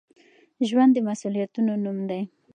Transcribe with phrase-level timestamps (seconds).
[0.67, 2.21] ژوند د مسؤليتونو نوم دی.